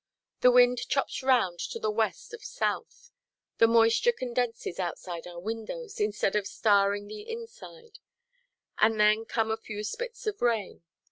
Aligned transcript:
The 0.39 0.49
wind 0.49 0.79
chops 0.89 1.21
round 1.21 1.59
to 1.59 1.77
the 1.77 1.91
west 1.91 2.33
of 2.33 2.43
south; 2.43 3.11
the 3.59 3.67
moisture 3.67 4.11
condenses 4.11 4.79
outside 4.79 5.27
our 5.27 5.39
windows, 5.39 5.99
instead 5.99 6.35
of 6.35 6.47
starring 6.47 7.05
the 7.05 7.21
inside; 7.21 7.99
and 8.79 8.99
then 8.99 9.25
come 9.25 9.51
a 9.51 9.57
few 9.57 9.83
spits 9.83 10.25
of 10.25 10.41
rain. 10.41 10.81